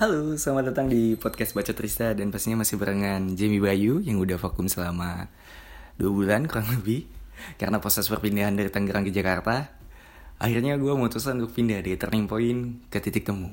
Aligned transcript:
Halo, 0.00 0.32
selamat 0.32 0.72
datang 0.72 0.88
di 0.88 1.12
podcast 1.12 1.52
Baca 1.52 1.76
Trista 1.76 2.16
dan 2.16 2.32
pastinya 2.32 2.64
masih 2.64 2.80
barengan 2.80 3.36
Jamie 3.36 3.60
Bayu 3.60 4.00
yang 4.00 4.16
udah 4.16 4.40
vakum 4.40 4.64
selama 4.64 5.28
dua 6.00 6.08
bulan 6.08 6.48
kurang 6.48 6.72
lebih 6.72 7.04
karena 7.60 7.84
proses 7.84 8.08
perpindahan 8.08 8.56
dari 8.56 8.72
Tangerang 8.72 9.04
ke 9.04 9.12
Jakarta. 9.12 9.68
Akhirnya 10.40 10.80
gue 10.80 10.88
memutuskan 10.88 11.36
untuk 11.36 11.52
pindah 11.52 11.84
dari 11.84 12.00
turning 12.00 12.24
point 12.24 12.80
ke 12.88 12.96
titik 12.96 13.28
temu. 13.28 13.52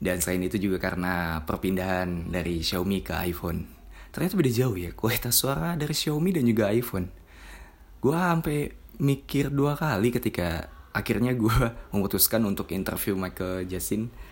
Dan 0.00 0.24
selain 0.24 0.40
itu 0.40 0.56
juga 0.56 0.80
karena 0.80 1.44
perpindahan 1.44 2.32
dari 2.32 2.64
Xiaomi 2.64 3.04
ke 3.04 3.12
iPhone. 3.28 3.68
Ternyata 4.08 4.40
beda 4.40 4.52
jauh 4.56 4.76
ya 4.80 4.96
kualitas 4.96 5.36
suara 5.36 5.76
dari 5.76 5.92
Xiaomi 5.92 6.32
dan 6.32 6.48
juga 6.48 6.72
iPhone. 6.72 7.12
Gue 8.00 8.16
sampai 8.16 8.72
mikir 9.04 9.52
dua 9.52 9.76
kali 9.76 10.08
ketika 10.08 10.72
akhirnya 10.96 11.36
gue 11.36 11.60
memutuskan 11.92 12.40
untuk 12.48 12.72
interview 12.72 13.20
Michael 13.20 13.68
Jasin 13.68 14.31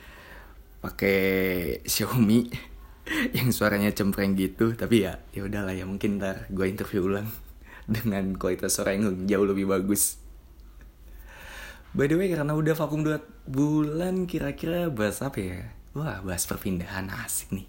pakai 0.80 1.20
Xiaomi 1.84 2.48
yang 3.36 3.52
suaranya 3.52 3.92
cempreng 3.92 4.32
gitu 4.32 4.72
tapi 4.72 5.04
ya 5.04 5.20
ya 5.36 5.44
udahlah 5.44 5.76
ya 5.76 5.84
mungkin 5.84 6.16
ntar 6.16 6.48
gue 6.48 6.66
interview 6.66 7.04
ulang 7.04 7.28
dengan 7.94 8.36
kualitas 8.36 8.76
suara 8.76 8.96
yang 8.96 9.28
jauh 9.28 9.46
lebih 9.46 9.68
bagus. 9.68 10.16
By 11.90 12.06
the 12.06 12.14
way 12.14 12.30
karena 12.30 12.54
udah 12.54 12.78
vakum 12.78 13.02
2 13.02 13.50
bulan 13.50 14.30
kira-kira 14.30 14.86
bahas 14.94 15.18
apa 15.26 15.38
ya? 15.42 15.58
Wah 15.90 16.22
bahas 16.22 16.46
perpindahan 16.46 17.10
asik 17.26 17.50
nih. 17.50 17.66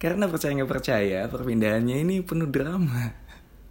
Karena 0.00 0.24
percaya 0.24 0.56
nggak 0.56 0.72
percaya 0.72 1.28
perpindahannya 1.28 2.00
ini 2.00 2.24
penuh 2.24 2.48
drama. 2.48 3.12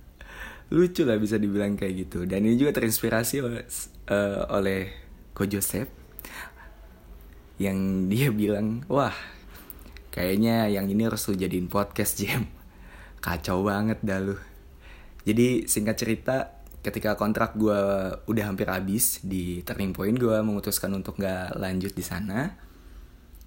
Lucu 0.75 1.01
lah 1.01 1.17
bisa 1.17 1.41
dibilang 1.41 1.73
kayak 1.73 1.93
gitu. 2.05 2.29
Dan 2.29 2.45
ini 2.45 2.61
juga 2.61 2.77
terinspirasi 2.77 3.41
oleh, 3.41 3.65
uh, 4.13 4.45
oleh 4.53 4.93
Ko 5.33 5.49
Joseph 5.49 6.04
yang 7.61 7.77
dia 8.11 8.31
bilang 8.31 8.83
wah 8.91 9.15
kayaknya 10.11 10.71
yang 10.71 10.87
ini 10.87 11.07
harus 11.07 11.27
lu 11.27 11.35
jadiin 11.35 11.67
podcast 11.67 12.19
jam 12.19 12.47
kacau 13.25 13.65
banget 13.65 13.99
dah 14.05 14.21
lu. 14.21 14.37
Jadi 15.25 15.65
singkat 15.65 15.97
cerita 15.97 16.61
ketika 16.85 17.17
kontrak 17.17 17.57
gue 17.57 17.81
udah 18.29 18.43
hampir 18.45 18.69
habis 18.69 19.17
di 19.25 19.65
turning 19.65 19.89
point 19.89 20.13
gue 20.13 20.37
memutuskan 20.45 20.93
untuk 20.93 21.17
gak 21.17 21.57
lanjut 21.57 21.89
di 21.97 22.05
sana 22.05 22.53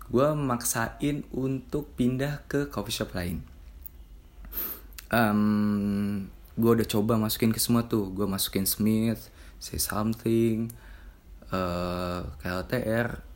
gue 0.08 0.28
maksain 0.34 1.22
untuk 1.36 1.92
pindah 1.92 2.48
ke 2.48 2.72
coffee 2.72 2.96
shop 2.96 3.12
lain. 3.12 3.44
Um, 5.12 6.32
gue 6.56 6.70
udah 6.80 6.88
coba 6.88 7.20
masukin 7.20 7.52
ke 7.52 7.60
semua 7.60 7.84
tuh. 7.84 8.08
Gue 8.08 8.24
masukin 8.24 8.64
Smith 8.64 9.28
say 9.60 9.76
something 9.76 10.72
uh, 11.52 12.24
KLTR 12.40 13.27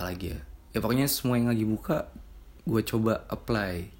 apalagi 0.00 0.32
ya? 0.32 0.40
Ya 0.72 0.78
pokoknya 0.80 1.04
semua 1.12 1.36
yang 1.36 1.52
lagi 1.52 1.68
buka 1.68 2.08
gue 2.64 2.80
coba 2.88 3.28
apply. 3.28 3.92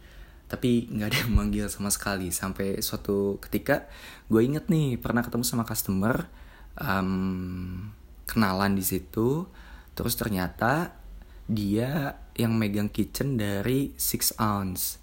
Tapi 0.48 0.88
nggak 0.88 1.08
ada 1.12 1.18
yang 1.28 1.32
manggil 1.36 1.68
sama 1.68 1.92
sekali. 1.92 2.32
Sampai 2.32 2.80
suatu 2.80 3.36
ketika 3.36 3.84
gue 4.32 4.40
inget 4.40 4.72
nih 4.72 4.96
pernah 4.96 5.20
ketemu 5.20 5.44
sama 5.44 5.68
customer 5.68 6.24
um, 6.80 7.92
kenalan 8.24 8.72
di 8.72 8.80
situ. 8.80 9.44
Terus 9.92 10.16
ternyata 10.16 10.96
dia 11.44 12.16
yang 12.32 12.56
megang 12.56 12.88
kitchen 12.88 13.36
dari 13.36 13.92
six 14.00 14.32
ounce. 14.40 14.96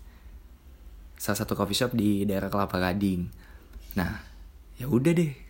Salah 1.14 1.46
satu 1.46 1.54
coffee 1.54 1.78
shop 1.78 1.94
di 1.94 2.26
daerah 2.26 2.50
Kelapa 2.50 2.82
Gading. 2.82 3.22
Nah 4.02 4.18
ya 4.82 4.90
udah 4.90 5.14
deh. 5.14 5.46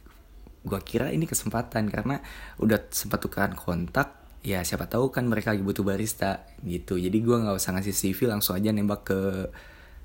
Gue 0.68 0.80
kira 0.84 1.16
ini 1.16 1.24
kesempatan 1.24 1.88
karena 1.88 2.20
udah 2.60 2.92
sempat 2.92 3.24
tukeran 3.24 3.56
kontak 3.56 4.27
ya 4.46 4.62
siapa 4.62 4.90
tahu 4.90 5.10
kan 5.14 5.26
mereka 5.26 5.54
lagi 5.54 5.64
butuh 5.66 5.86
barista 5.86 6.46
gitu. 6.66 6.98
Jadi 6.98 7.18
gue 7.22 7.36
nggak 7.38 7.58
usah 7.58 7.78
ngasih 7.78 7.94
CV 7.94 8.30
langsung 8.30 8.58
aja 8.58 8.70
nembak 8.74 9.02
ke 9.08 9.20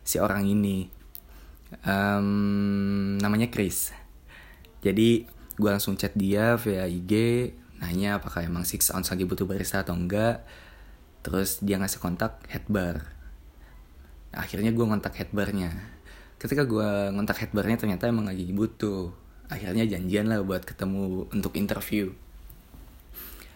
si 0.02 0.18
orang 0.18 0.48
ini. 0.48 0.88
Um, 1.84 3.16
namanya 3.20 3.48
Chris. 3.48 3.92
Jadi 4.84 5.24
gue 5.56 5.70
langsung 5.70 5.96
chat 5.96 6.12
dia 6.16 6.56
via 6.58 6.88
IG 6.88 7.12
nanya 7.82 8.22
apakah 8.22 8.46
emang 8.46 8.62
six 8.62 8.94
ounce 8.94 9.10
lagi 9.10 9.24
butuh 9.26 9.44
barista 9.48 9.82
atau 9.84 9.96
enggak. 9.96 10.44
Terus 11.22 11.62
dia 11.62 11.78
ngasih 11.78 12.02
kontak 12.02 12.42
headbar 12.50 13.22
akhirnya 14.32 14.72
gue 14.72 14.80
ngontak 14.80 15.12
headbarnya 15.20 15.68
ketika 16.40 16.64
gue 16.64 17.12
ngontak 17.12 17.38
headbarnya 17.38 17.78
ternyata 17.78 18.10
emang 18.10 18.26
lagi 18.26 18.50
butuh. 18.50 19.14
Akhirnya 19.46 19.84
janjian 19.84 20.32
lah 20.32 20.40
buat 20.40 20.64
ketemu 20.64 21.28
untuk 21.28 21.54
interview 21.60 22.10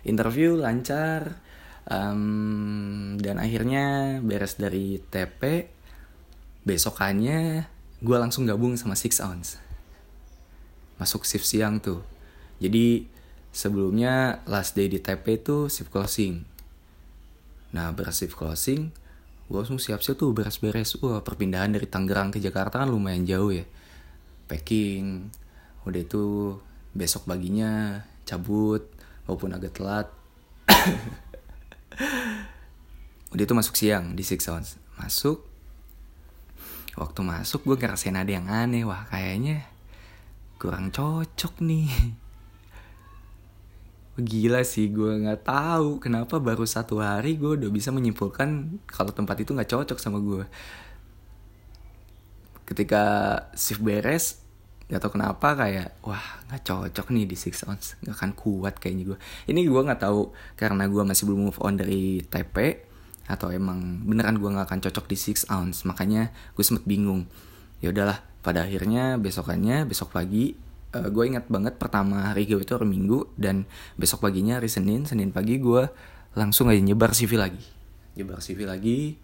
interview 0.07 0.55
lancar 0.55 1.43
um, 1.91 3.19
dan 3.19 3.43
akhirnya 3.43 4.19
beres 4.23 4.57
dari 4.57 5.03
TP 5.03 5.71
besokannya 6.67 7.67
gue 8.03 8.17
langsung 8.19 8.47
gabung 8.47 8.75
sama 8.79 8.99
Six 8.99 9.23
Ounce. 9.23 9.59
Masuk 10.99 11.23
shift 11.29 11.47
siang 11.47 11.79
tuh. 11.79 12.03
Jadi 12.59 13.07
sebelumnya 13.53 14.41
last 14.49 14.75
day 14.75 14.89
di 14.89 14.99
TP 14.99 15.43
itu 15.43 15.69
shift 15.71 15.93
closing. 15.93 16.43
Nah 17.75 17.93
beres 17.93 18.19
shift 18.23 18.35
closing 18.35 18.91
gue 19.47 19.59
langsung 19.63 19.79
siap-siap 19.79 20.19
tuh 20.19 20.35
beres-beres. 20.35 20.99
Wah 20.99 21.23
perpindahan 21.23 21.71
dari 21.71 21.87
Tangerang 21.87 22.35
ke 22.35 22.43
Jakarta 22.43 22.83
kan 22.83 22.91
lumayan 22.91 23.23
jauh 23.23 23.55
ya. 23.55 23.63
Packing 24.51 25.31
udah 25.87 26.03
itu 26.03 26.59
besok 26.91 27.31
paginya 27.31 28.03
cabut 28.27 28.96
walaupun 29.27 29.53
agak 29.53 29.77
telat. 29.77 30.09
Udah 33.35 33.45
itu 33.45 33.55
masuk 33.55 33.75
siang 33.77 34.15
di 34.15 34.23
Six 34.23 34.47
Sounds 34.47 34.79
masuk. 34.97 35.45
Waktu 36.97 37.21
masuk 37.21 37.69
gue 37.69 37.77
ngerasain 37.77 38.17
ada 38.17 38.33
yang 38.33 38.49
aneh. 38.49 38.89
Wah 38.89 39.05
kayaknya 39.11 39.67
kurang 40.57 40.89
cocok 40.89 41.61
nih. 41.61 41.91
Gila 44.17 44.65
sih 44.65 44.89
gue 44.89 45.21
nggak 45.21 45.45
tahu 45.45 46.01
kenapa 46.01 46.41
baru 46.41 46.65
satu 46.65 47.05
hari 47.05 47.37
gue 47.37 47.61
udah 47.61 47.69
bisa 47.69 47.93
menyimpulkan 47.93 48.81
kalau 48.89 49.13
tempat 49.13 49.45
itu 49.45 49.53
nggak 49.53 49.69
cocok 49.69 50.01
sama 50.01 50.25
gue 50.25 50.49
ketika 52.67 53.05
shift 53.55 53.85
beres 53.85 54.46
Gak 54.87 55.03
tau 55.03 55.11
kenapa 55.11 55.59
kayak 55.59 55.99
wah 56.07 56.23
nggak 56.47 56.63
cocok 56.63 57.11
nih 57.11 57.27
di 57.27 57.35
Six 57.35 57.67
Ounce. 57.67 57.99
Nggak 58.07 58.15
akan 58.23 58.31
kuat 58.39 58.75
kayaknya 58.79 59.15
gue 59.15 59.19
ini 59.51 59.67
gue 59.67 59.83
nggak 59.83 59.99
tahu 59.99 60.31
karena 60.55 60.87
gue 60.87 61.03
masih 61.03 61.27
belum 61.27 61.51
move 61.51 61.59
on 61.59 61.75
dari 61.75 62.23
TP 62.23 62.87
atau 63.27 63.51
emang 63.51 64.07
beneran 64.07 64.39
gue 64.39 64.47
nggak 64.47 64.71
akan 64.71 64.81
cocok 64.87 65.11
di 65.11 65.19
Six 65.19 65.51
Ounce. 65.51 65.83
Makanya 65.83 66.31
gue 66.55 66.63
sempet 66.63 66.87
bingung. 66.87 67.27
Ya 67.83 67.91
udahlah 67.91 68.23
pada 68.47 68.63
akhirnya 68.63 69.19
besokannya 69.19 69.91
besok 69.91 70.15
pagi 70.15 70.55
uh, 70.95 71.03
eh, 71.03 71.09
gue 71.11 71.25
ingat 71.35 71.51
banget 71.51 71.75
pertama 71.83 72.31
hari 72.31 72.47
gue 72.47 72.63
itu 72.63 72.73
hari 72.79 72.87
Minggu 72.87 73.35
dan 73.35 73.67
besok 73.99 74.23
paginya 74.23 74.63
hari 74.63 74.71
Senin. 74.71 75.03
Senin 75.03 75.35
pagi 75.35 75.59
gue 75.59 75.91
langsung 76.39 76.71
aja 76.71 76.79
nyebar 76.79 77.11
CV 77.11 77.35
lagi. 77.35 77.65
Nyebar 78.15 78.39
CV 78.39 78.63
lagi 78.71 79.19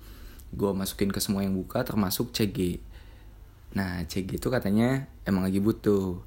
gue 0.52 0.70
masukin 0.74 1.08
ke 1.08 1.16
semua 1.16 1.40
yang 1.40 1.56
buka 1.56 1.80
termasuk 1.80 2.34
CG 2.36 2.82
Nah 3.72 4.04
CG 4.04 4.36
itu 4.36 4.48
katanya 4.52 5.08
emang 5.24 5.48
lagi 5.48 5.60
butuh. 5.60 6.20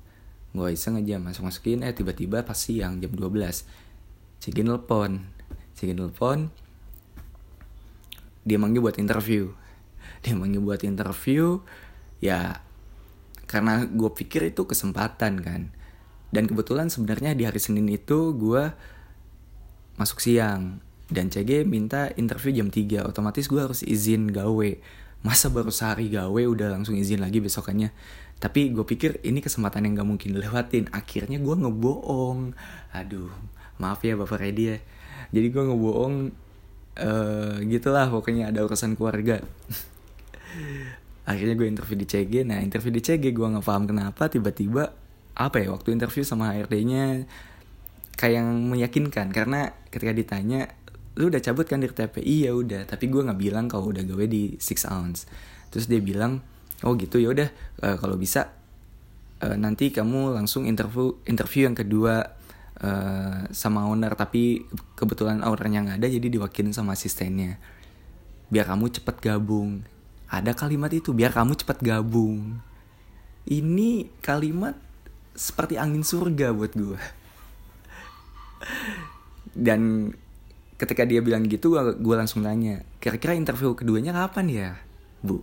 Gue 0.55 0.71
iseng 0.71 0.95
aja 0.95 1.19
masuk-masukin 1.19 1.83
Eh 1.83 1.91
tiba-tiba 1.91 2.47
pas 2.47 2.55
siang 2.55 3.03
jam 3.03 3.11
12 3.11 3.67
CG 4.41 4.57
nelpon. 4.65 5.25
CG 5.77 5.93
nelpon. 5.93 6.49
Dia 8.45 8.57
manggil 8.57 8.81
buat 8.81 8.97
interview. 8.97 9.53
Dia 10.23 10.33
manggil 10.37 10.61
buat 10.61 10.81
interview 10.85 11.61
Ya 12.21 12.61
Karena 13.45 13.85
gue 13.85 14.09
pikir 14.09 14.49
itu 14.49 14.65
kesempatan 14.65 15.41
kan. 15.41 15.61
Dan 16.33 16.49
kebetulan 16.49 16.89
sebenarnya 16.89 17.37
di 17.37 17.45
hari 17.45 17.61
Senin 17.61 17.85
itu 17.89 18.33
gue 18.33 18.73
Masuk 19.95 20.17
siang. 20.19 20.81
Dan 21.05 21.29
CG 21.29 21.61
minta 21.69 22.09
interview 22.17 22.57
jam 22.57 22.73
3 22.73 23.05
Otomatis 23.05 23.45
gue 23.45 23.61
harus 23.61 23.85
izin 23.85 24.33
gawe 24.33 24.69
masa 25.25 25.49
baru 25.49 25.73
sehari 25.73 26.13
gawe 26.13 26.41
udah 26.45 26.69
langsung 26.69 26.93
izin 26.93 27.25
lagi 27.25 27.41
besokannya? 27.41 27.89
Tapi 28.37 28.69
gue 28.69 28.85
pikir 28.85 29.25
ini 29.25 29.41
kesempatan 29.41 29.89
yang 29.89 29.97
gak 29.97 30.09
mungkin 30.13 30.37
dilewatin. 30.37 30.93
Akhirnya 30.93 31.41
gue 31.41 31.55
ngebohong. 31.57 32.53
Aduh 32.93 33.33
maaf 33.81 34.05
ya 34.05 34.13
bapak 34.15 34.39
Redi 34.39 34.71
ya. 34.71 34.77
Jadi 35.33 35.47
gue 35.51 35.63
ngebohong 35.65 36.15
uh, 37.01 37.57
gitulah 37.65 38.07
pokoknya 38.07 38.53
ada 38.53 38.63
urusan 38.63 38.93
keluarga. 38.95 39.41
Akhirnya 41.29 41.57
gue 41.57 41.67
interview 41.67 41.97
di 41.97 42.07
CG 42.07 42.45
nah 42.45 42.61
interview 42.61 42.93
di 42.93 43.01
CG 43.01 43.33
gue 43.33 43.47
nggak 43.49 43.65
paham 43.65 43.89
kenapa 43.89 44.29
tiba-tiba 44.29 44.93
apa 45.35 45.57
ya 45.57 45.73
waktu 45.73 45.91
interview 45.91 46.21
sama 46.21 46.53
HRD-nya 46.53 47.25
kayak 48.15 48.35
yang 48.39 48.49
meyakinkan. 48.71 49.33
Karena 49.33 49.73
ketika 49.91 50.13
ditanya 50.15 50.71
lu 51.15 51.31
udah 51.31 51.39
cabut 51.39 51.63
kan 51.67 51.79
dari 51.79 51.95
TPI 51.95 52.47
ya 52.47 52.51
udah. 52.51 52.83
Tapi 52.87 53.07
gue 53.07 53.21
nggak 53.23 53.39
bilang 53.39 53.65
kalau 53.71 53.91
udah 53.91 54.03
gawe 54.03 54.25
di 54.27 54.59
six 54.59 54.83
ounce. 54.87 55.27
Terus 55.71 55.87
dia 55.87 55.99
bilang 56.03 56.43
oh 56.83 56.93
gitu 56.99 57.17
ya 57.19 57.31
udah 57.31 57.49
uh, 57.87 57.95
kalau 57.95 58.19
bisa 58.19 58.51
uh, 59.39 59.55
nanti 59.55 59.95
kamu 59.95 60.35
langsung 60.35 60.67
interview 60.67 61.15
interview 61.23 61.71
yang 61.71 61.75
kedua 61.75 62.35
uh, 62.83 63.47
sama 63.55 63.87
owner. 63.87 64.11
Tapi 64.13 64.67
kebetulan 64.99 65.39
ownernya 65.43 65.87
nggak 65.87 65.97
ada 66.03 66.07
jadi 66.11 66.27
diwakilin 66.27 66.75
sama 66.75 66.99
asistennya. 66.99 67.55
Biar 68.51 68.67
kamu 68.67 68.91
cepet 68.91 69.23
gabung. 69.23 69.87
Ada 70.27 70.51
kalimat 70.51 70.91
itu 70.91 71.15
biar 71.15 71.31
kamu 71.31 71.55
cepet 71.55 71.79
gabung. 71.79 72.59
Ini 73.45 74.09
kalimat 74.25 74.75
seperti 75.35 75.75
angin 75.75 76.01
surga 76.01 76.55
buat 76.55 76.71
gue 76.73 76.95
dan 79.67 80.11
ketika 80.75 81.07
dia 81.07 81.23
bilang 81.23 81.47
gitu 81.47 81.75
gue 81.75 82.15
langsung 82.15 82.43
nanya 82.43 82.83
kira-kira 82.99 83.35
interview 83.35 83.71
keduanya 83.75 84.11
kapan 84.11 84.45
ya? 84.51 84.69
Bu 85.23 85.39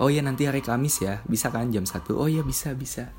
oh 0.00 0.08
ya 0.12 0.20
nanti 0.20 0.44
hari 0.44 0.60
Kamis 0.60 1.00
ya. 1.00 1.24
Bisa 1.24 1.48
kan 1.52 1.72
jam 1.72 1.88
satu? 1.88 2.16
Oh 2.20 2.28
ya 2.28 2.44
bisa 2.44 2.72
bisa. 2.76 3.12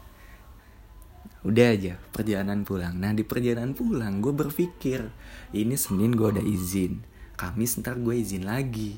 Udah 1.45 1.73
aja 1.73 1.95
perjalanan 2.11 2.65
pulang. 2.65 2.97
Nah 2.97 3.13
di 3.13 3.23
perjalanan 3.23 3.77
pulang 3.77 4.19
gue 4.19 4.33
berpikir 4.33 5.07
ini 5.53 5.75
Senin 5.77 6.13
gue 6.17 6.27
udah 6.37 6.43
izin 6.43 7.01
Kamis 7.37 7.77
ntar 7.79 8.01
gue 8.01 8.17
izin 8.17 8.49
lagi. 8.49 8.97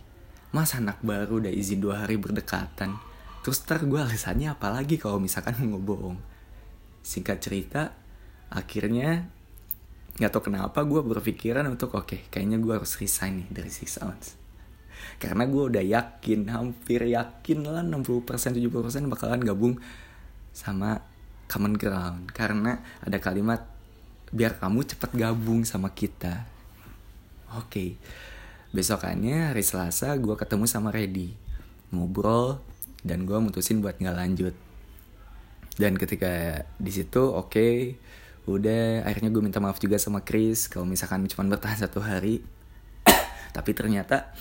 Mas 0.55 0.73
anak 0.73 1.03
baru 1.03 1.43
udah 1.43 1.51
izin 1.51 1.83
dua 1.83 2.07
hari 2.07 2.15
berdekatan. 2.15 2.95
Terus 3.43 3.59
ntar 3.67 3.83
gue 3.83 3.99
alasannya 3.99 4.55
apa 4.55 4.71
lagi 4.71 4.95
kalau 4.95 5.19
misalkan 5.19 5.59
mau 5.71 6.15
singkat 7.03 7.43
cerita 7.43 7.95
akhirnya 8.49 9.27
nggak 10.19 10.31
tau 10.35 10.43
kenapa 10.43 10.83
gue 10.83 10.99
berpikiran 10.99 11.63
untuk 11.71 11.95
oke 11.95 12.05
okay, 12.05 12.21
kayaknya 12.27 12.59
gue 12.59 12.73
harus 12.75 12.99
resign 12.99 13.43
nih 13.43 13.47
dari 13.49 13.71
Six 13.71 14.03
Ounce 14.03 14.39
karena 15.19 15.43
gue 15.47 15.63
udah 15.67 15.83
yakin 15.83 16.47
hampir 16.47 17.03
yakin 17.07 17.67
lah 17.67 17.83
60% 17.83 18.55
70% 18.55 19.11
bakalan 19.11 19.43
gabung 19.43 19.75
sama 20.55 21.03
Common 21.49 21.75
Ground. 21.75 22.31
Karena 22.31 22.79
ada 23.03 23.17
kalimat 23.19 23.65
biar 24.29 24.55
kamu 24.61 24.85
cepet 24.85 25.11
gabung 25.17 25.67
sama 25.67 25.91
kita. 25.91 26.45
Oke 27.57 27.65
okay. 27.65 27.89
besokannya 28.69 29.49
hari 29.49 29.65
Selasa 29.65 30.13
gue 30.21 30.37
ketemu 30.37 30.69
sama 30.69 30.93
Reddy 30.93 31.33
ngobrol 31.89 32.61
dan 33.01 33.25
gue 33.25 33.33
mutusin 33.41 33.81
buat 33.81 33.97
nggak 33.97 34.17
lanjut. 34.17 34.55
Dan 35.79 35.97
ketika 35.97 36.63
di 36.77 36.91
situ 36.93 37.33
oke 37.33 37.49
okay, 37.49 37.73
udah 38.57 39.05
akhirnya 39.05 39.29
gue 39.29 39.43
minta 39.43 39.61
maaf 39.61 39.77
juga 39.77 39.99
sama 40.01 40.25
Chris 40.25 40.65
kalau 40.65 40.87
misalkan 40.87 41.27
cuma 41.29 41.45
bertahan 41.45 41.85
satu 41.85 42.01
hari. 42.01 42.41
Tapi 43.55 43.71
ternyata 43.77 44.33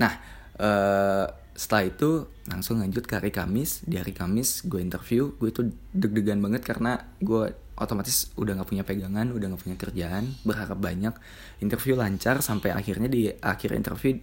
nah 0.00 0.16
uh, 0.58 1.26
setelah 1.54 1.86
itu 1.86 2.26
langsung 2.50 2.82
lanjut 2.82 3.04
ke 3.06 3.20
hari 3.20 3.30
Kamis. 3.30 3.84
Di 3.84 4.00
hari 4.00 4.14
Kamis 4.14 4.64
gue 4.66 4.80
interview 4.82 5.34
gue 5.38 5.48
itu 5.50 5.62
deg-degan 5.94 6.42
banget 6.42 6.62
karena 6.66 6.98
gue 7.22 7.54
otomatis 7.74 8.30
udah 8.38 8.54
nggak 8.54 8.70
punya 8.70 8.84
pegangan 8.86 9.34
udah 9.34 9.46
nggak 9.50 9.62
punya 9.62 9.78
kerjaan 9.78 10.34
berharap 10.42 10.78
banyak. 10.78 11.14
Interview 11.62 11.98
lancar 11.98 12.42
sampai 12.42 12.74
akhirnya 12.74 13.06
di 13.06 13.30
akhir 13.30 13.74
interview 13.74 14.18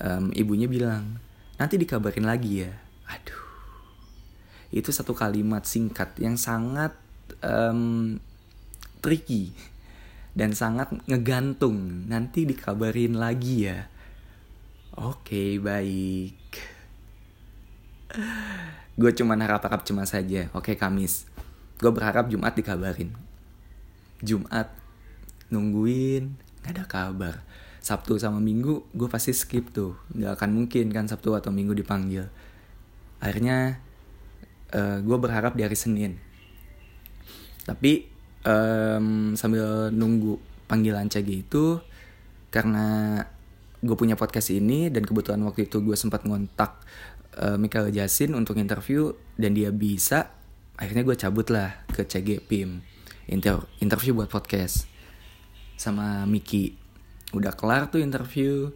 um, 0.00 0.32
ibunya 0.32 0.68
bilang 0.68 1.20
nanti 1.56 1.80
dikabarin 1.80 2.24
lagi 2.24 2.64
ya. 2.64 2.72
Aduh. 3.12 3.44
Itu 4.72 4.90
satu 4.92 5.16
kalimat 5.16 5.64
singkat 5.64 6.16
yang 6.20 6.36
sangat 6.36 6.96
um, 7.40 8.16
tricky 9.00 9.52
dan 10.36 10.52
sangat 10.52 10.92
ngegantung. 11.08 12.06
Nanti 12.06 12.44
dikabarin 12.44 13.16
lagi 13.16 13.68
ya. 13.68 13.88
Oke, 14.96 15.60
baik. 15.60 16.36
Gue 18.96 19.10
cuma 19.12 19.36
harap-harap 19.36 19.84
cuma 19.84 20.08
saja. 20.08 20.48
Oke, 20.56 20.76
Kamis. 20.76 21.28
Gue 21.80 21.92
berharap 21.92 22.32
Jumat 22.32 22.56
dikabarin. 22.56 23.12
Jumat 24.24 24.72
nungguin, 25.52 26.36
gak 26.64 26.72
ada 26.72 26.84
kabar. 26.88 27.34
Sabtu 27.84 28.18
sama 28.18 28.40
Minggu 28.40 28.88
gue 28.96 29.08
pasti 29.08 29.36
skip 29.36 29.70
tuh. 29.70 29.94
Gak 30.16 30.40
akan 30.40 30.50
mungkin 30.52 30.88
kan 30.90 31.04
Sabtu 31.06 31.36
atau 31.36 31.52
Minggu 31.52 31.76
dipanggil. 31.76 32.28
Akhirnya 33.20 33.78
uh, 34.72 34.96
eh, 34.96 34.98
gue 35.04 35.16
berharap 35.20 35.54
di 35.54 35.62
hari 35.62 35.76
Senin. 35.76 36.16
Tapi 37.68 38.15
um, 38.46 39.34
sambil 39.34 39.90
nunggu 39.90 40.38
panggilan 40.70 41.10
CG 41.10 41.46
itu 41.46 41.82
karena 42.54 43.20
gue 43.82 43.96
punya 43.98 44.16
podcast 44.16 44.54
ini 44.54 44.88
dan 44.88 45.04
kebetulan 45.04 45.42
waktu 45.44 45.68
itu 45.68 45.82
gue 45.84 45.98
sempat 45.98 46.24
ngontak 46.24 46.80
uh, 47.36 47.58
Michael 47.60 47.92
Jasin 47.92 48.32
untuk 48.32 48.56
interview 48.56 49.12
dan 49.36 49.52
dia 49.52 49.68
bisa 49.74 50.32
akhirnya 50.78 51.04
gue 51.04 51.16
cabut 51.18 51.46
lah 51.52 51.84
ke 51.92 52.06
CG 52.06 52.40
PIM 52.46 52.80
Inter 53.26 53.66
interview 53.82 54.14
buat 54.14 54.30
podcast 54.30 54.86
sama 55.74 56.24
Miki. 56.30 56.78
Udah 57.34 57.52
kelar 57.52 57.90
tuh 57.90 57.98
interview 57.98 58.70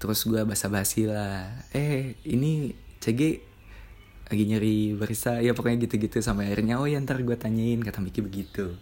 terus 0.00 0.24
gue 0.24 0.40
basa-basi 0.48 1.04
lah. 1.04 1.52
Eh 1.76 2.16
ini 2.24 2.72
CG 2.96 3.44
lagi 4.32 4.44
nyari 4.48 4.96
barista. 4.96 5.44
Ya 5.44 5.52
pokoknya 5.52 5.84
gitu-gitu. 5.84 6.24
Sampai 6.24 6.48
akhirnya 6.48 6.80
oh 6.80 6.88
ya 6.88 6.96
ntar 7.04 7.20
gue 7.20 7.36
tanyain 7.36 7.84
kata 7.84 8.00
Miki 8.00 8.24
begitu 8.24 8.72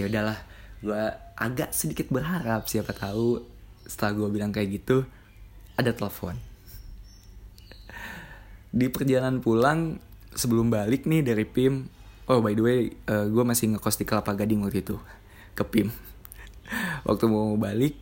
ya 0.00 0.08
udahlah 0.08 0.38
gue 0.80 1.02
agak 1.36 1.76
sedikit 1.76 2.08
berharap 2.08 2.64
siapa 2.64 2.96
tahu 2.96 3.44
setelah 3.84 4.16
gue 4.16 4.28
bilang 4.32 4.48
kayak 4.48 4.80
gitu 4.80 5.04
ada 5.76 5.92
telepon. 5.92 6.40
Di 8.70 8.88
perjalanan 8.88 9.44
pulang 9.44 10.00
sebelum 10.32 10.72
balik 10.72 11.04
nih 11.04 11.20
dari 11.20 11.44
PIM 11.44 11.84
oh 12.30 12.38
by 12.40 12.54
the 12.54 12.62
way 12.62 12.80
uh, 13.10 13.24
eh, 13.24 13.26
gue 13.28 13.44
masih 13.44 13.74
ngekos 13.74 13.98
di 13.98 14.04
Kelapa 14.06 14.32
Gading 14.38 14.62
waktu 14.62 14.86
itu 14.86 14.96
ke 15.58 15.66
PIM 15.66 15.90
waktu 17.08 17.24
mau 17.26 17.58
balik 17.58 17.98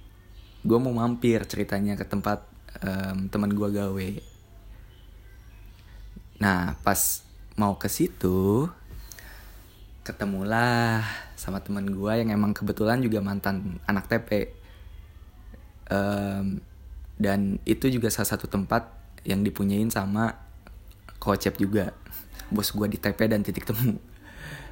gue 0.61 0.79
mau 0.79 0.93
mampir 0.93 1.41
ceritanya 1.49 1.97
ke 1.97 2.05
tempat 2.05 2.45
um, 2.85 3.31
teman 3.33 3.51
gue 3.55 3.69
gawe. 3.73 4.09
Nah 6.45 6.77
pas 6.85 7.25
mau 7.57 7.75
ke 7.81 7.89
situ 7.89 8.69
ketemulah 10.05 11.03
sama 11.39 11.63
teman 11.63 11.87
gue 11.87 12.13
yang 12.19 12.35
emang 12.35 12.51
kebetulan 12.51 12.99
juga 12.99 13.23
mantan 13.23 13.79
anak 13.87 14.11
TP 14.11 14.51
um, 15.87 16.59
dan 17.19 17.63
itu 17.63 17.87
juga 17.91 18.11
salah 18.11 18.35
satu 18.35 18.51
tempat 18.51 18.91
yang 19.27 19.43
dipunyain 19.43 19.91
sama 19.91 20.35
kocep 21.19 21.59
juga. 21.59 21.95
Bos 22.49 22.71
gue 22.73 22.87
di 22.89 22.99
TP 22.99 23.29
dan 23.29 23.43
titik 23.43 23.67
temu. 23.67 23.99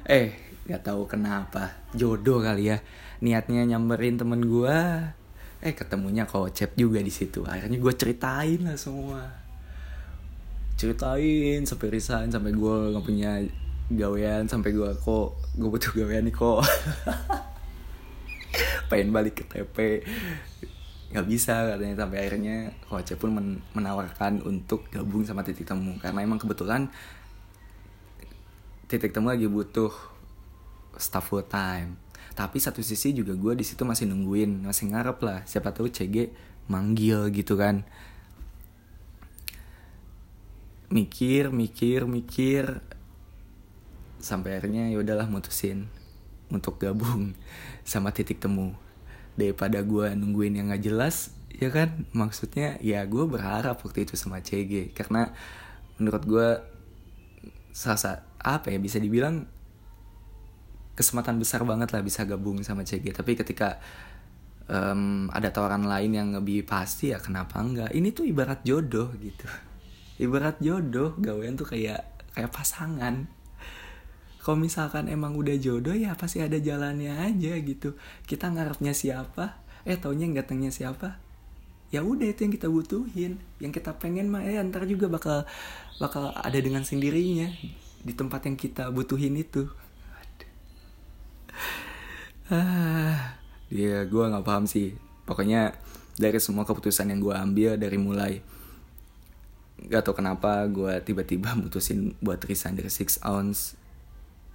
Eh 0.07 0.33
nggak 0.67 0.87
tahu 0.87 1.03
kenapa. 1.05 1.75
Jodoh 1.91 2.39
kali 2.39 2.71
ya. 2.71 2.79
Niatnya 3.19 3.67
nyamperin 3.67 4.15
temen 4.15 4.39
gue 4.39 4.77
eh 5.57 5.73
ketemunya 5.73 6.23
kocep 6.23 6.79
juga 6.79 7.03
di 7.03 7.11
situ. 7.11 7.43
Akhirnya 7.43 7.77
gue 7.77 7.93
ceritain 7.93 8.61
lah 8.63 8.79
semua. 8.79 9.21
Ceritain 10.79 11.67
sampai 11.67 11.87
resign 11.91 12.31
sampai 12.31 12.55
gue 12.55 12.75
nggak 12.95 13.05
punya 13.05 13.43
gawean 13.87 14.51
sampai 14.51 14.75
gue 14.75 14.91
kok 14.99 15.29
gue 15.55 15.69
butuh 15.71 15.91
gawean 15.95 16.27
nih 16.27 16.35
kok. 16.35 16.59
Pengen 18.91 19.11
balik 19.15 19.39
ke 19.39 19.43
TP 19.47 20.03
nggak 21.11 21.27
bisa 21.27 21.75
katanya. 21.75 21.95
Sampai 22.03 22.17
akhirnya 22.27 22.71
coach 22.87 23.15
pun 23.15 23.31
men 23.31 23.47
menawarkan 23.71 24.43
untuk 24.43 24.91
gabung 24.91 25.23
sama 25.23 25.43
titik 25.43 25.67
temu. 25.67 25.95
Karena 26.03 26.23
emang 26.23 26.39
kebetulan 26.39 26.91
titik 28.91 29.15
temu 29.15 29.31
lagi 29.31 29.47
butuh 29.47 29.91
staff 30.99 31.31
full 31.31 31.43
time. 31.47 31.95
Tapi 32.35 32.59
satu 32.59 32.83
sisi 32.83 33.15
juga 33.15 33.33
gue 33.33 33.57
di 33.57 33.65
situ 33.65 33.81
masih 33.87 34.07
nungguin 34.11 34.67
masih 34.67 34.91
ngarep 34.91 35.17
lah. 35.23 35.39
Siapa 35.47 35.71
tahu 35.71 35.87
CG 35.87 36.31
manggil 36.67 37.31
gitu 37.31 37.55
kan. 37.55 37.87
Mikir 40.87 41.51
mikir 41.51 42.07
mikir 42.07 42.79
sampai 44.19 44.57
akhirnya 44.57 44.89
ya 44.89 44.97
udahlah 45.01 45.29
mutusin 45.29 45.89
untuk 46.49 46.81
gabung 46.81 47.35
sama 47.87 48.11
titik 48.11 48.41
temu. 48.41 48.73
Daripada 49.37 49.85
gue 49.85 50.17
nungguin 50.17 50.57
yang 50.57 50.73
gak 50.73 50.83
jelas 50.83 51.35
ya 51.53 51.69
kan? 51.69 52.05
Maksudnya 52.13 52.81
ya 52.81 53.05
gue 53.05 53.23
berharap 53.29 53.81
waktu 53.85 54.05
itu 54.05 54.17
sama 54.17 54.41
CG 54.41 54.93
karena 54.97 55.33
menurut 55.97 56.23
gue 56.25 56.49
sasa 57.73 58.25
apa 58.41 58.73
ya 58.73 58.81
bisa 58.81 58.97
dibilang 58.97 59.45
kesempatan 60.97 61.37
besar 61.37 61.61
banget 61.61 61.93
lah 61.93 62.01
bisa 62.01 62.25
gabung 62.25 62.65
sama 62.65 62.81
CG 62.81 63.13
tapi 63.13 63.37
ketika 63.37 63.77
um, 64.65 65.29
ada 65.29 65.53
tawaran 65.53 65.85
lain 65.85 66.11
yang 66.13 66.29
lebih 66.33 66.65
pasti 66.67 67.13
ya 67.13 67.21
kenapa 67.21 67.59
enggak? 67.59 67.91
Ini 67.93 68.09
tuh 68.13 68.25
ibarat 68.27 68.61
jodoh 68.65 69.13
gitu. 69.17 69.47
Ibarat 70.21 70.57
jodoh 70.61 71.13
gawean 71.17 71.53
tuh 71.53 71.69
kayak 71.69 72.01
kayak 72.33 72.51
pasangan 72.53 73.25
kalau 74.47 74.63
misalkan 74.63 75.11
emang 75.11 75.35
udah 75.35 75.59
jodoh 75.59 75.91
ya 75.91 76.15
pasti 76.15 76.39
ada 76.39 76.55
jalannya 76.55 77.19
aja 77.19 77.59
gitu. 77.59 77.99
Kita 78.23 78.47
ngarepnya 78.47 78.95
siapa? 78.95 79.59
Eh 79.83 79.99
taunya 79.99 80.23
nggak 80.23 80.47
datangnya 80.47 80.71
siapa? 80.71 81.19
Ya 81.91 81.99
udah 81.99 82.31
itu 82.31 82.47
yang 82.47 82.55
kita 82.55 82.71
butuhin. 82.71 83.43
Yang 83.59 83.83
kita 83.83 83.99
pengen 83.99 84.31
mah 84.31 84.47
ya 84.47 84.63
ntar 84.63 84.87
juga 84.87 85.11
bakal 85.11 85.43
bakal 85.99 86.31
ada 86.31 86.55
dengan 86.63 86.87
sendirinya 86.87 87.51
di 87.99 88.13
tempat 88.15 88.47
yang 88.47 88.55
kita 88.55 88.87
butuhin 88.87 89.35
itu. 89.35 89.67
Ah. 92.47 93.35
Dia 93.67 94.07
gue 94.07 94.23
nggak 94.31 94.47
paham 94.47 94.63
sih. 94.63 94.95
Pokoknya 95.27 95.75
dari 96.15 96.39
semua 96.39 96.63
keputusan 96.63 97.11
yang 97.11 97.19
gue 97.19 97.35
ambil 97.35 97.75
dari 97.75 97.99
mulai 97.99 98.39
gak 99.91 100.07
tau 100.07 100.15
kenapa 100.15 100.63
gue 100.71 101.03
tiba-tiba 101.03 101.51
mutusin 101.59 102.15
buat 102.23 102.39
resign 102.47 102.79
dari 102.79 102.87
six 102.87 103.19
ounce 103.27 103.75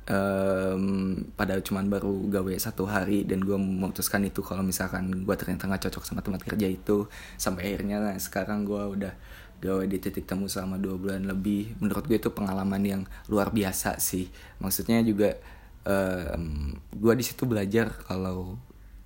um, 0.08 1.14
padahal 1.38 1.62
cuman 1.62 1.86
baru 1.86 2.26
gawe 2.30 2.52
satu 2.58 2.88
hari 2.88 3.22
dan 3.22 3.44
gue 3.44 3.54
memutuskan 3.54 4.24
itu 4.26 4.42
kalau 4.42 4.66
misalkan 4.66 5.22
gue 5.22 5.34
ternyata 5.38 5.70
nggak 5.70 5.90
cocok 5.90 6.02
sama 6.02 6.20
tempat 6.24 6.42
kerja 6.42 6.66
itu. 6.66 7.06
Sampai 7.38 7.70
akhirnya 7.70 8.02
nah, 8.02 8.16
sekarang 8.18 8.66
gue 8.66 8.82
udah 8.98 9.14
gawe 9.62 9.84
di 9.86 9.98
titik 10.02 10.26
temu 10.26 10.50
selama 10.50 10.78
dua 10.80 10.98
bulan 10.98 11.22
lebih. 11.28 11.78
Menurut 11.78 12.04
gue 12.10 12.18
itu 12.18 12.30
pengalaman 12.34 12.82
yang 12.82 13.02
luar 13.30 13.54
biasa 13.54 14.02
sih. 14.02 14.26
Maksudnya 14.58 15.04
juga 15.06 15.38
um, 15.86 16.74
gue 16.90 17.14
di 17.14 17.24
situ 17.24 17.46
belajar 17.46 17.94
kalau 18.06 18.58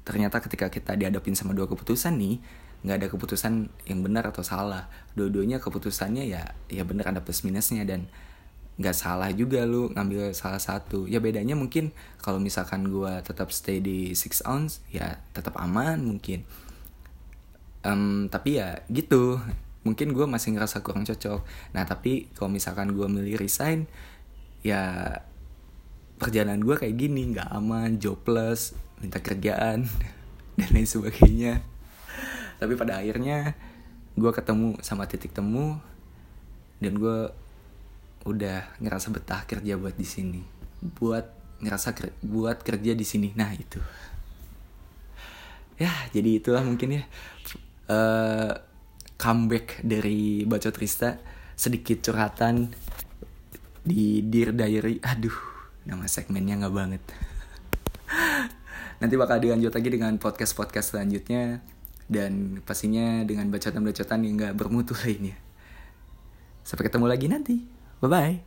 ternyata 0.07 0.39
ketika 0.39 0.71
kita 0.71 0.95
dihadapin 0.95 1.35
sama 1.35 1.51
dua 1.51 1.67
keputusan 1.67 2.15
nih 2.15 2.39
nggak 2.87 2.97
ada 3.03 3.09
keputusan 3.11 3.67
yang 3.85 4.01
benar 4.01 4.31
atau 4.31 4.47
salah. 4.47 4.89
Dua-duanya 5.19 5.59
keputusannya 5.61 6.25
ya 6.31 6.55
ya 6.71 6.83
benar 6.87 7.13
ada 7.13 7.21
plus 7.21 7.43
minusnya 7.43 7.83
dan 7.83 8.07
nggak 8.77 8.97
salah 8.97 9.33
juga 9.33 9.65
lu 9.65 9.89
ngambil 9.97 10.37
salah 10.37 10.61
satu. 10.61 11.09
Ya 11.09 11.17
bedanya 11.21 11.57
mungkin 11.57 11.97
kalau 12.21 12.37
misalkan 12.37 12.89
gue 12.93 13.13
tetap 13.25 13.49
stay 13.49 13.81
di 13.81 14.13
six 14.13 14.45
ounce 14.45 14.85
ya 14.93 15.17
tetap 15.33 15.57
aman 15.57 15.97
mungkin. 16.05 16.45
Um, 17.81 18.29
tapi 18.29 18.61
ya 18.61 18.85
gitu. 18.93 19.41
Mungkin 19.87 20.13
gue 20.13 20.27
masih 20.29 20.53
ngerasa 20.53 20.85
kurang 20.85 21.09
cocok. 21.09 21.41
Nah 21.73 21.89
tapi 21.89 22.29
kalau 22.37 22.53
misalkan 22.53 22.93
gue 22.93 23.07
milih 23.09 23.41
resign 23.41 23.89
ya 24.61 25.15
perjalanan 26.21 26.61
gue 26.61 26.75
kayak 26.77 26.97
gini 26.97 27.37
nggak 27.37 27.49
aman 27.53 28.01
jobless 28.01 28.73
minta 29.01 29.21
kerjaan 29.21 29.89
dan 30.61 30.69
lain 30.69 30.89
sebagainya. 30.89 31.65
Tapi 32.61 32.73
pada 32.77 33.01
akhirnya 33.01 33.57
gue 34.17 34.31
ketemu 34.33 34.81
sama 34.85 35.09
titik 35.09 35.33
temu 35.33 35.81
dan 36.81 36.97
gue 36.97 37.33
udah 38.27 38.83
ngerasa 38.83 39.15
betah 39.15 39.47
kerja 39.47 39.79
buat 39.79 39.95
di 39.95 40.05
sini. 40.05 40.43
Buat 40.83 41.31
ngerasa 41.63 41.95
ker 41.95 42.13
buat 42.21 42.61
kerja 42.61 42.93
di 42.93 43.07
sini. 43.07 43.31
Nah 43.39 43.55
itu. 43.55 43.79
Ya 45.79 45.95
jadi 46.11 46.43
itulah 46.43 46.67
mungkin 46.67 47.01
ya. 47.01 47.03
Uh, 47.87 48.53
comeback 49.15 49.81
dari 49.87 50.43
baca 50.43 50.69
Trista. 50.75 51.23
Sedikit 51.57 52.03
curhatan 52.03 52.75
di 53.87 54.21
Dear 54.27 54.53
Diary. 54.53 54.99
Aduh 55.01 55.39
nama 55.87 56.05
segmennya 56.11 56.67
nggak 56.67 56.75
banget. 56.75 57.03
Nanti 59.01 59.15
bakal 59.15 59.39
dilanjut 59.39 59.71
lagi 59.71 59.89
dengan 59.89 60.19
podcast 60.19 60.59
podcast 60.59 60.93
selanjutnya. 60.93 61.63
Dan 62.07 62.63
pastinya 62.63 63.27
dengan 63.27 63.51
bacotan-bacotan 63.51 64.23
yang 64.23 64.35
nggak 64.39 64.55
bermutu 64.55 64.95
lainnya. 65.03 65.35
Sampai 66.63 66.87
ketemu 66.91 67.07
lagi 67.07 67.27
nanti 67.31 67.76
Bye 68.01 68.09
bye. 68.09 68.47